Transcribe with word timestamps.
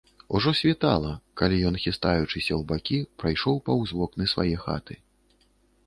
Ужо 0.37 0.51
світала, 0.61 1.11
калі 1.41 1.59
ён, 1.71 1.77
хістаючыся 1.85 2.39
ў 2.39 2.59
бакі, 2.73 2.99
прайшоў 3.25 3.63
паўз 3.69 3.89
вокны 4.01 4.25
свае 4.37 4.53
хаты. 4.67 5.03